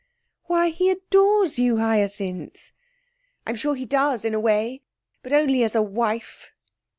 [0.45, 2.71] 'Why, he adores you, Hyacinth!'
[3.45, 4.81] 'I am sure he does, in a way,
[5.21, 6.51] but only as a wife!